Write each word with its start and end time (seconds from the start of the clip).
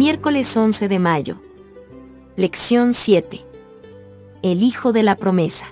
Miércoles 0.00 0.56
11 0.56 0.88
de 0.88 0.98
mayo. 0.98 1.36
Lección 2.34 2.94
7. 2.94 3.44
El 4.40 4.62
Hijo 4.62 4.94
de 4.94 5.02
la 5.02 5.14
Promesa. 5.14 5.66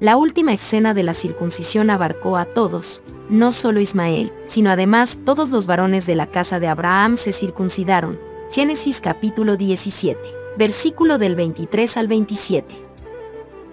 La 0.00 0.16
última 0.16 0.54
escena 0.54 0.94
de 0.94 1.02
la 1.02 1.12
circuncisión 1.12 1.90
abarcó 1.90 2.38
a 2.38 2.46
todos, 2.46 3.02
no 3.28 3.52
solo 3.52 3.80
Ismael, 3.80 4.32
sino 4.46 4.70
además 4.70 5.18
todos 5.26 5.50
los 5.50 5.66
varones 5.66 6.06
de 6.06 6.14
la 6.14 6.28
casa 6.28 6.58
de 6.58 6.68
Abraham 6.68 7.18
se 7.18 7.34
circuncidaron. 7.34 8.18
Génesis 8.50 9.02
capítulo 9.02 9.58
17, 9.58 10.18
versículo 10.56 11.18
del 11.18 11.36
23 11.36 11.98
al 11.98 12.08
27. 12.08 12.74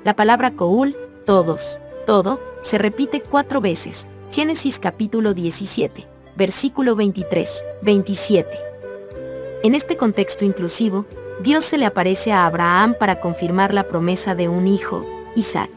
La 0.04 0.18
palabra 0.18 0.52
Coul, 0.52 0.98
todos, 1.26 1.80
todo, 2.06 2.42
se 2.62 2.78
repite 2.78 3.22
cuatro 3.22 3.62
veces. 3.62 4.06
Génesis 4.34 4.80
capítulo 4.80 5.34
17, 5.34 6.06
versículo 6.36 6.98
23, 6.98 7.64
27. 7.84 8.75
En 9.66 9.74
este 9.74 9.98
contexto 9.98 10.46
inclusivo, 10.46 11.08
Dios 11.42 11.66
se 11.66 11.80
le 11.80 11.88
aparece 11.88 12.32
a 12.32 12.46
Abraham 12.46 12.94
para 13.00 13.20
confirmar 13.20 13.74
la 13.74 13.88
promesa 13.88 14.36
de 14.36 14.48
un 14.48 14.68
hijo, 14.68 15.04
Isaac. 15.36 15.72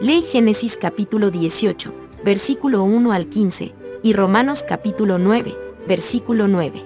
Lee 0.00 0.22
Génesis 0.22 0.78
capítulo 0.78 1.30
18, 1.30 1.94
versículo 2.24 2.82
1 2.82 3.12
al 3.12 3.28
15, 3.28 3.72
y 4.02 4.12
Romanos 4.14 4.64
capítulo 4.68 5.18
9, 5.18 5.54
versículo 5.86 6.48
9. 6.48 6.82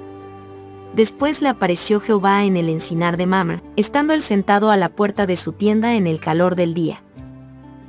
Después 0.95 1.40
le 1.40 1.48
apareció 1.48 1.98
Jehová 1.98 2.45
en 2.45 2.59
el 2.59 2.68
encinar 2.68 3.16
de 3.16 3.24
Mamre, 3.24 3.62
estando 3.76 4.12
él 4.12 4.20
sentado 4.20 4.70
a 4.70 4.76
la 4.76 4.90
puerta 4.90 5.24
de 5.24 5.37
su 5.37 5.52
tienda 5.52 5.95
en 5.95 6.06
el 6.06 6.20
calor 6.20 6.56
del 6.56 6.74
día. 6.74 7.02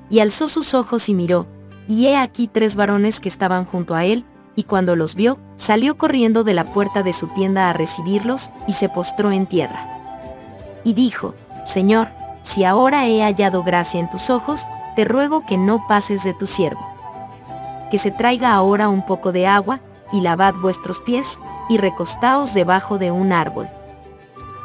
Y 0.09 0.19
alzó 0.19 0.47
sus 0.47 0.73
ojos 0.73 1.09
y 1.09 1.13
miró, 1.13 1.45
y 1.89 2.07
he 2.07 2.15
aquí 2.15 2.47
tres 2.47 2.77
varones 2.77 3.19
que 3.19 3.27
estaban 3.27 3.65
junto 3.65 3.95
a 3.95 4.05
él, 4.05 4.23
y 4.57 4.63
cuando 4.63 4.95
los 4.95 5.13
vio, 5.13 5.37
salió 5.55 5.99
corriendo 5.99 6.43
de 6.43 6.55
la 6.55 6.65
puerta 6.65 7.03
de 7.03 7.13
su 7.13 7.27
tienda 7.27 7.69
a 7.69 7.73
recibirlos, 7.73 8.49
y 8.67 8.73
se 8.73 8.89
postró 8.89 9.31
en 9.31 9.45
tierra. 9.45 9.87
Y 10.83 10.93
dijo, 10.93 11.35
Señor, 11.63 12.07
si 12.41 12.65
ahora 12.65 13.05
he 13.05 13.21
hallado 13.21 13.61
gracia 13.61 13.99
en 13.99 14.09
tus 14.09 14.31
ojos, 14.31 14.65
te 14.95 15.05
ruego 15.05 15.45
que 15.45 15.59
no 15.59 15.87
pases 15.87 16.23
de 16.23 16.33
tu 16.33 16.47
siervo. 16.47 16.81
Que 17.91 17.99
se 17.99 18.09
traiga 18.09 18.53
ahora 18.53 18.89
un 18.89 19.05
poco 19.05 19.31
de 19.31 19.45
agua, 19.45 19.79
y 20.11 20.21
lavad 20.21 20.55
vuestros 20.55 20.99
pies, 21.01 21.37
y 21.69 21.77
recostaos 21.77 22.55
debajo 22.55 22.97
de 22.97 23.11
un 23.11 23.33
árbol. 23.33 23.69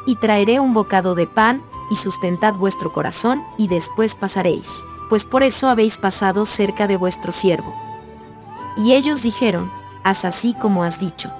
Y 0.07 0.17
traeré 0.17 0.59
un 0.59 0.73
bocado 0.73 1.15
de 1.15 1.27
pan, 1.27 1.63
y 1.91 1.97
sustentad 1.97 2.55
vuestro 2.55 2.95
corazón, 2.95 3.45
y 3.59 3.69
después 3.69 4.15
pasaréis, 4.15 4.70
pues 5.11 5.27
por 5.27 5.43
eso 5.43 5.69
habéis 5.69 5.98
pasado 5.98 6.47
cerca 6.47 6.87
de 6.87 6.97
vuestro 6.97 7.31
siervo. 7.31 7.75
Y 8.79 8.95
ellos 8.95 9.20
dijeron, 9.20 9.70
haz 10.05 10.25
así 10.25 10.55
como 10.55 10.84
has 10.84 11.00
dicho. 11.00 11.31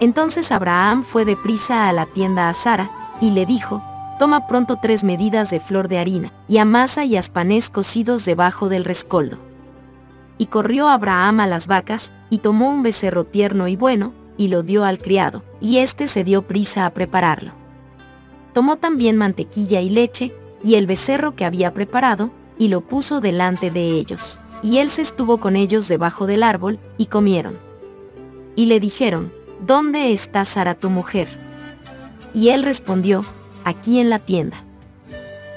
Entonces 0.00 0.50
Abraham 0.50 1.02
fue 1.02 1.24
deprisa 1.24 1.88
a 1.88 1.92
la 1.92 2.06
tienda 2.06 2.48
a 2.48 2.54
Sara, 2.54 2.90
y 3.20 3.32
le 3.32 3.44
dijo, 3.44 3.82
toma 4.18 4.46
pronto 4.46 4.78
tres 4.80 5.04
medidas 5.04 5.50
de 5.50 5.60
flor 5.60 5.88
de 5.88 5.98
harina, 5.98 6.32
y 6.48 6.58
amasa 6.58 7.04
y 7.04 7.16
haz 7.16 7.28
panés 7.28 7.68
cocidos 7.68 8.24
debajo 8.24 8.68
del 8.68 8.84
rescoldo. 8.84 9.38
Y 10.38 10.46
corrió 10.46 10.88
Abraham 10.88 11.40
a 11.40 11.46
las 11.46 11.66
vacas, 11.66 12.12
y 12.30 12.38
tomó 12.38 12.70
un 12.70 12.82
becerro 12.82 13.24
tierno 13.24 13.68
y 13.68 13.76
bueno, 13.76 14.14
y 14.38 14.48
lo 14.48 14.62
dio 14.62 14.84
al 14.84 14.98
criado, 14.98 15.42
y 15.60 15.78
éste 15.78 16.08
se 16.08 16.24
dio 16.24 16.42
prisa 16.42 16.86
a 16.86 16.90
prepararlo. 16.90 17.52
Tomó 18.54 18.76
también 18.76 19.18
mantequilla 19.18 19.82
y 19.82 19.90
leche, 19.90 20.34
y 20.64 20.76
el 20.76 20.86
becerro 20.86 21.36
que 21.36 21.44
había 21.44 21.74
preparado, 21.74 22.30
y 22.58 22.68
lo 22.68 22.80
puso 22.80 23.20
delante 23.20 23.70
de 23.70 23.90
ellos. 23.92 24.40
Y 24.62 24.78
él 24.78 24.90
se 24.90 25.02
estuvo 25.02 25.38
con 25.38 25.56
ellos 25.56 25.88
debajo 25.88 26.26
del 26.26 26.42
árbol, 26.42 26.78
y 26.98 27.06
comieron. 27.06 27.56
Y 28.56 28.66
le 28.66 28.80
dijeron, 28.80 29.32
¿Dónde 29.66 30.12
está 30.12 30.44
Sara 30.44 30.74
tu 30.74 30.88
mujer? 30.88 31.28
Y 32.32 32.48
él 32.48 32.62
respondió, 32.62 33.24
aquí 33.64 34.00
en 34.00 34.08
la 34.08 34.18
tienda. 34.18 34.64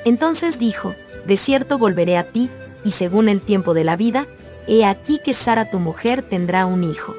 Entonces 0.06 0.60
dijo, 0.60 0.94
de 1.26 1.38
cierto 1.38 1.78
volveré 1.78 2.18
a 2.18 2.26
ti, 2.26 2.50
y 2.84 2.92
según 2.92 3.30
el 3.30 3.40
tiempo 3.40 3.74
de 3.74 3.86
la 3.86 3.96
vida, 3.96 4.28
he 4.68 4.86
aquí 4.86 5.20
que 5.24 5.34
Sara 5.34 5.70
tu 5.70 5.80
mujer 5.80 6.22
tendrá 6.22 6.66
un 6.66 6.84
hijo. 6.84 7.16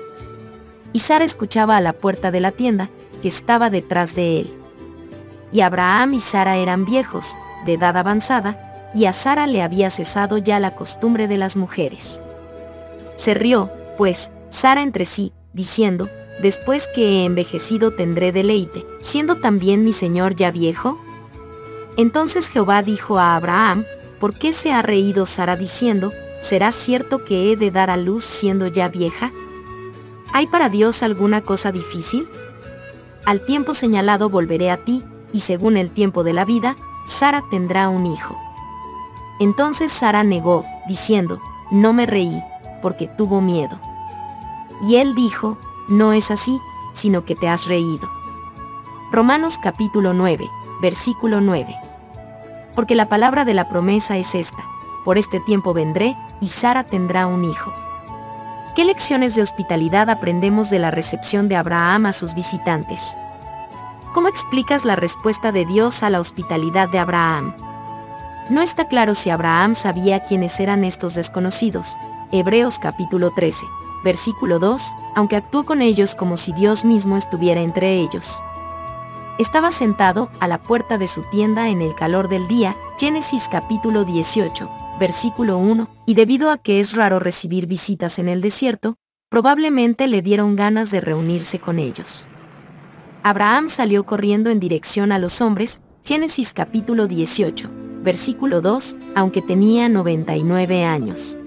Y 0.92 1.00
Sara 1.00 1.24
escuchaba 1.24 1.76
a 1.76 1.80
la 1.80 1.94
puerta 1.94 2.30
de 2.30 2.40
la 2.40 2.52
tienda, 2.52 2.90
que 3.22 3.28
estaba 3.28 3.70
detrás 3.70 4.14
de 4.14 4.40
él. 4.40 4.52
Y 5.52 5.62
Abraham 5.62 6.14
y 6.14 6.20
Sara 6.20 6.56
eran 6.56 6.84
viejos, 6.84 7.34
de 7.64 7.74
edad 7.74 7.96
avanzada, 7.96 8.63
y 8.94 9.06
a 9.06 9.12
Sara 9.12 9.46
le 9.46 9.62
había 9.62 9.90
cesado 9.90 10.38
ya 10.38 10.60
la 10.60 10.74
costumbre 10.74 11.28
de 11.28 11.38
las 11.38 11.56
mujeres. 11.56 12.20
Se 13.16 13.34
rió, 13.34 13.70
pues, 13.98 14.30
Sara 14.50 14.82
entre 14.82 15.04
sí, 15.04 15.32
diciendo, 15.52 16.08
después 16.40 16.88
que 16.94 17.02
he 17.02 17.24
envejecido 17.24 17.92
tendré 17.92 18.32
deleite, 18.32 18.86
siendo 19.00 19.36
también 19.36 19.84
mi 19.84 19.92
Señor 19.92 20.36
ya 20.36 20.50
viejo? 20.50 20.98
Entonces 21.96 22.48
Jehová 22.48 22.82
dijo 22.82 23.18
a 23.18 23.36
Abraham, 23.36 23.84
¿por 24.20 24.38
qué 24.38 24.52
se 24.52 24.72
ha 24.72 24.82
reído 24.82 25.26
Sara 25.26 25.56
diciendo, 25.56 26.12
¿será 26.40 26.72
cierto 26.72 27.24
que 27.24 27.52
he 27.52 27.56
de 27.56 27.70
dar 27.70 27.90
a 27.90 27.96
luz 27.96 28.24
siendo 28.24 28.66
ya 28.68 28.88
vieja? 28.88 29.32
¿Hay 30.32 30.46
para 30.46 30.68
Dios 30.68 31.02
alguna 31.02 31.40
cosa 31.40 31.72
difícil? 31.72 32.28
Al 33.24 33.44
tiempo 33.44 33.74
señalado 33.74 34.28
volveré 34.28 34.70
a 34.70 34.76
ti, 34.76 35.02
y 35.32 35.40
según 35.40 35.76
el 35.76 35.90
tiempo 35.90 36.22
de 36.24 36.32
la 36.32 36.44
vida, 36.44 36.76
Sara 37.06 37.42
tendrá 37.50 37.88
un 37.88 38.06
hijo. 38.06 38.36
Entonces 39.40 39.92
Sara 39.92 40.22
negó, 40.24 40.64
diciendo, 40.86 41.40
no 41.70 41.92
me 41.92 42.06
reí, 42.06 42.42
porque 42.82 43.08
tuvo 43.08 43.40
miedo. 43.40 43.78
Y 44.82 44.96
él 44.96 45.14
dijo, 45.14 45.58
no 45.88 46.12
es 46.12 46.30
así, 46.30 46.60
sino 46.92 47.24
que 47.24 47.34
te 47.34 47.48
has 47.48 47.66
reído. 47.66 48.08
Romanos 49.10 49.58
capítulo 49.62 50.12
9, 50.12 50.48
versículo 50.80 51.40
9. 51.40 51.74
Porque 52.74 52.94
la 52.94 53.08
palabra 53.08 53.44
de 53.44 53.54
la 53.54 53.68
promesa 53.68 54.16
es 54.16 54.34
esta, 54.34 54.64
por 55.04 55.18
este 55.18 55.40
tiempo 55.40 55.74
vendré, 55.74 56.16
y 56.40 56.48
Sara 56.48 56.84
tendrá 56.84 57.26
un 57.26 57.44
hijo. 57.44 57.72
¿Qué 58.74 58.84
lecciones 58.84 59.36
de 59.36 59.42
hospitalidad 59.42 60.10
aprendemos 60.10 60.68
de 60.68 60.80
la 60.80 60.90
recepción 60.90 61.48
de 61.48 61.56
Abraham 61.56 62.06
a 62.06 62.12
sus 62.12 62.34
visitantes? 62.34 63.16
¿Cómo 64.12 64.28
explicas 64.28 64.84
la 64.84 64.96
respuesta 64.96 65.52
de 65.52 65.64
Dios 65.64 66.02
a 66.02 66.10
la 66.10 66.20
hospitalidad 66.20 66.88
de 66.88 66.98
Abraham? 66.98 67.54
No 68.50 68.62
está 68.62 68.88
claro 68.88 69.14
si 69.14 69.30
Abraham 69.30 69.74
sabía 69.74 70.20
quiénes 70.20 70.60
eran 70.60 70.84
estos 70.84 71.14
desconocidos. 71.14 71.96
Hebreos 72.32 72.78
capítulo 72.78 73.30
13 73.30 73.64
versículo 74.04 74.60
2, 74.60 74.94
aunque 75.16 75.34
actuó 75.34 75.64
con 75.64 75.82
ellos 75.82 76.14
como 76.14 76.36
si 76.36 76.52
Dios 76.52 76.84
mismo 76.84 77.16
estuviera 77.16 77.62
entre 77.62 77.94
ellos. 77.94 78.40
Estaba 79.38 79.72
sentado 79.72 80.30
a 80.38 80.46
la 80.46 80.62
puerta 80.62 80.96
de 80.98 81.08
su 81.08 81.22
tienda 81.22 81.70
en 81.70 81.82
el 81.82 81.96
calor 81.96 82.28
del 82.28 82.46
día, 82.46 82.76
Génesis 82.98 83.48
capítulo 83.50 84.04
18, 84.04 84.70
versículo 85.00 85.58
1, 85.58 85.88
y 86.06 86.14
debido 86.14 86.50
a 86.50 86.58
que 86.58 86.78
es 86.78 86.94
raro 86.94 87.18
recibir 87.18 87.66
visitas 87.66 88.20
en 88.20 88.28
el 88.28 88.40
desierto, 88.40 88.94
probablemente 89.30 90.06
le 90.06 90.22
dieron 90.22 90.54
ganas 90.54 90.92
de 90.92 91.00
reunirse 91.00 91.58
con 91.58 91.80
ellos. 91.80 92.28
Abraham 93.24 93.70
salió 93.70 94.04
corriendo 94.04 94.50
en 94.50 94.60
dirección 94.60 95.10
a 95.10 95.18
los 95.18 95.40
hombres, 95.40 95.80
Génesis 96.04 96.52
capítulo 96.52 97.06
18, 97.08 97.70
versículo 98.04 98.60
2, 98.60 98.96
aunque 99.16 99.42
tenía 99.42 99.88
99 99.88 100.84
años 100.84 101.38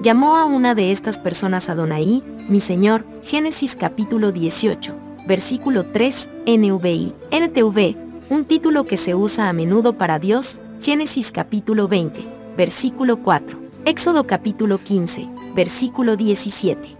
llamó 0.00 0.36
a 0.36 0.46
una 0.46 0.74
de 0.74 0.92
estas 0.92 1.18
personas 1.18 1.68
Adonai, 1.68 2.22
mi 2.48 2.60
Señor, 2.60 3.04
Génesis 3.22 3.76
capítulo 3.76 4.32
18, 4.32 4.94
versículo 5.26 5.86
3, 5.86 6.30
NVI, 6.46 7.14
NTV, 7.30 7.96
un 8.30 8.44
título 8.44 8.84
que 8.84 8.96
se 8.96 9.14
usa 9.14 9.48
a 9.48 9.52
menudo 9.52 9.98
para 9.98 10.18
Dios, 10.18 10.58
Génesis 10.80 11.30
capítulo 11.32 11.86
20, 11.86 12.24
versículo 12.56 13.18
4, 13.18 13.58
Éxodo 13.84 14.26
capítulo 14.26 14.78
15, 14.78 15.28
versículo 15.54 16.16
17. 16.16 16.96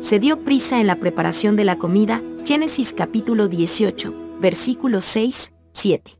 Se 0.00 0.18
dio 0.18 0.40
prisa 0.40 0.80
en 0.80 0.86
la 0.86 0.96
preparación 0.96 1.56
de 1.56 1.64
la 1.64 1.76
comida, 1.76 2.22
Génesis 2.44 2.94
capítulo 2.94 3.48
18, 3.48 4.14
versículo 4.40 5.00
6, 5.02 5.52
7. 5.72 6.17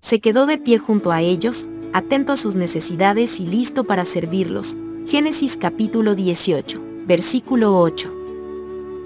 Se 0.00 0.20
quedó 0.20 0.46
de 0.46 0.58
pie 0.58 0.78
junto 0.78 1.12
a 1.12 1.20
ellos, 1.20 1.68
atento 1.92 2.32
a 2.32 2.36
sus 2.36 2.54
necesidades 2.54 3.40
y 3.40 3.46
listo 3.46 3.84
para 3.84 4.04
servirlos, 4.04 4.76
Génesis 5.06 5.56
capítulo 5.56 6.14
18, 6.14 6.80
versículo 7.06 7.78
8. 7.78 8.12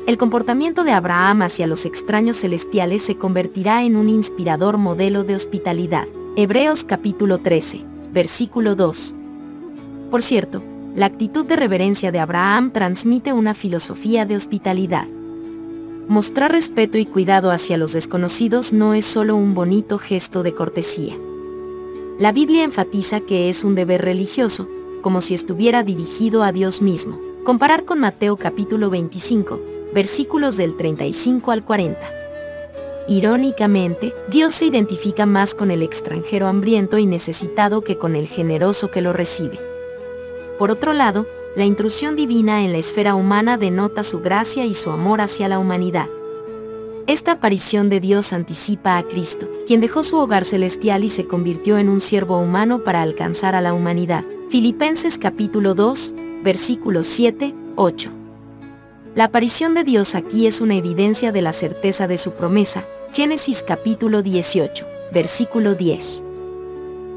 El 0.07 0.19
comportamiento 0.19 0.85
de 0.85 0.93
Abraham 0.93 1.43
hacia 1.43 1.67
los 1.67 1.87
extraños 1.87 2.37
celestiales 2.37 3.03
se 3.03 3.17
convertirá 3.17 3.85
en 3.85 3.97
un 3.97 4.09
inspirador 4.09 4.79
modelo 4.79 5.25
de 5.25 5.35
hospitalidad. 5.35 6.07
Hebreos 6.37 6.85
capítulo 6.85 7.39
13, 7.39 7.81
versículo 8.13 8.75
2. 8.75 9.15
Por 10.11 10.23
cierto, 10.23 10.63
la 10.95 11.07
actitud 11.07 11.47
de 11.47 11.57
reverencia 11.57 12.13
de 12.13 12.19
Abraham 12.19 12.71
transmite 12.71 13.33
una 13.33 13.55
filosofía 13.55 14.27
de 14.27 14.37
hospitalidad. 14.37 15.07
Mostrar 16.13 16.53
respeto 16.53 16.99
y 16.99 17.07
cuidado 17.07 17.51
hacia 17.51 17.79
los 17.79 17.95
desconocidos 17.95 18.75
no 18.75 18.93
es 18.93 19.07
solo 19.07 19.35
un 19.35 19.55
bonito 19.55 19.99
gesto 19.99 20.43
de 20.43 20.53
cortesía. 20.53 21.17
La 22.19 22.33
Biblia 22.33 22.65
enfatiza 22.65 23.21
que 23.21 23.49
es 23.49 23.65
un 23.65 23.75
deber 23.75 24.03
religioso, 24.03 24.69
como 25.01 25.23
si 25.23 25.33
estuviera 25.33 25.83
dirigido 25.83 26.43
a 26.43 26.53
Dios 26.53 26.83
mismo. 26.83 27.19
Comparar 27.45 27.87
con 27.87 27.99
Mateo 27.99 28.37
capítulo 28.37 28.91
25, 28.91 29.59
versículos 29.95 30.59
del 30.59 30.77
35 30.77 31.51
al 31.51 31.65
40. 31.65 31.99
Irónicamente, 33.09 34.13
Dios 34.29 34.55
se 34.55 34.67
identifica 34.67 35.25
más 35.25 35.55
con 35.55 35.71
el 35.71 35.83
extranjero 35.83 36.47
hambriento 36.47 36.99
y 36.99 37.07
necesitado 37.07 37.81
que 37.81 37.97
con 37.97 38.17
el 38.17 38.27
generoso 38.27 38.91
que 38.91 39.01
lo 39.01 39.15
recibe. 39.15 39.59
Por 40.59 40.71
otro 40.71 40.93
lado, 40.93 41.27
la 41.55 41.67
intrusión 41.67 42.17
divina 42.17 42.65
en 42.65 42.73
la 42.73 42.79
esfera 42.79 43.15
humana 43.15 43.59
denota 43.59 44.05
su 44.05 44.21
gracia 44.21 44.65
y 44.65 44.73
su 44.73 44.91
amor 44.91 45.21
hacia 45.21 45.49
la 45.49 45.59
humanidad. 45.59 46.09
Esta 47.07 47.33
aparición 47.33 47.91
de 47.91 48.01
Dios 48.01 48.33
anticipa 48.33 48.97
a 48.97 49.03
Cristo, 49.03 49.49
quien 49.67 49.81
dejó 49.81 50.03
su 50.03 50.17
hogar 50.17 50.45
celestial 50.45 51.05
y 51.05 51.11
se 51.11 51.27
convirtió 51.27 51.77
en 51.77 51.89
un 51.91 52.01
siervo 52.01 52.39
humano 52.39 52.85
para 52.85 53.03
alcanzar 53.03 53.55
a 53.55 53.61
la 53.61 53.75
humanidad. 53.75 54.25
Filipenses 54.49 55.19
capítulo 55.19 55.75
2, 55.75 56.15
versículos 56.43 57.07
7, 57.09 57.55
8. 57.77 58.11
La 59.15 59.25
aparición 59.25 59.75
de 59.75 59.85
Dios 59.85 60.15
aquí 60.15 60.47
es 60.47 60.63
una 60.63 60.77
evidencia 60.77 61.33
de 61.33 61.43
la 61.43 61.53
certeza 61.53 62.07
de 62.07 62.17
su 62.17 62.33
promesa. 62.33 62.85
Génesis 63.13 63.63
capítulo 63.63 64.23
18, 64.23 64.87
versículo 65.13 65.75
10. 65.75 66.25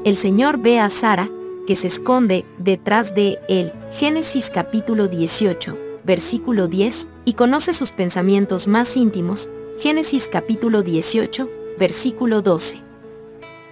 El 0.04 0.16
Señor 0.16 0.58
ve 0.58 0.78
a 0.78 0.90
Sara, 0.90 1.30
que 1.66 1.76
se 1.76 1.88
esconde 1.88 2.46
detrás 2.58 3.14
de 3.14 3.38
él. 3.48 3.72
Génesis 3.92 4.50
capítulo 4.50 5.08
18, 5.08 5.76
versículo 6.04 6.68
10, 6.68 7.08
y 7.24 7.34
conoce 7.34 7.74
sus 7.74 7.92
pensamientos 7.92 8.68
más 8.68 8.96
íntimos, 8.96 9.50
Génesis 9.78 10.28
capítulo 10.28 10.82
18, 10.82 11.50
versículo 11.78 12.40
12. 12.40 12.80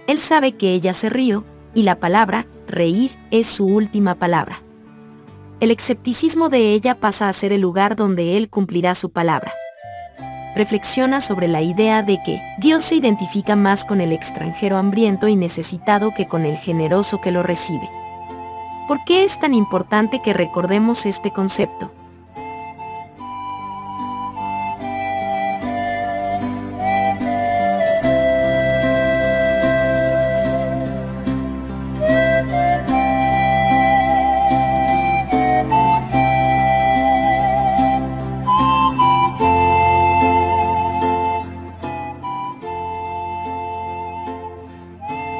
Él 0.07 0.19
sabe 0.19 0.51
que 0.51 0.73
ella 0.73 0.93
se 0.93 1.09
rió, 1.09 1.43
y 1.73 1.83
la 1.83 1.99
palabra, 1.99 2.45
reír, 2.67 3.11
es 3.31 3.47
su 3.47 3.65
última 3.65 4.15
palabra. 4.15 4.61
El 5.59 5.71
escepticismo 5.71 6.49
de 6.49 6.73
ella 6.73 6.99
pasa 6.99 7.29
a 7.29 7.33
ser 7.33 7.53
el 7.53 7.61
lugar 7.61 7.95
donde 7.95 8.37
él 8.37 8.49
cumplirá 8.49 8.93
su 8.93 9.09
palabra. 9.09 9.53
Reflexiona 10.55 11.19
sobre 11.19 11.49
la 11.49 11.61
idea 11.61 12.01
de 12.01 12.23
que 12.23 12.41
Dios 12.57 12.85
se 12.85 12.95
identifica 12.95 13.57
más 13.57 13.83
con 13.83 13.99
el 13.99 14.13
extranjero 14.13 14.77
hambriento 14.77 15.27
y 15.27 15.35
necesitado 15.35 16.13
que 16.13 16.27
con 16.27 16.45
el 16.45 16.55
generoso 16.55 17.19
que 17.19 17.31
lo 17.31 17.43
recibe. 17.43 17.89
¿Por 18.87 19.03
qué 19.03 19.25
es 19.25 19.37
tan 19.37 19.53
importante 19.53 20.21
que 20.21 20.33
recordemos 20.33 21.05
este 21.05 21.31
concepto? 21.31 21.91